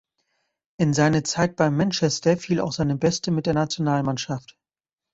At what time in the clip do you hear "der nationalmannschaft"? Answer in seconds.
3.45-4.57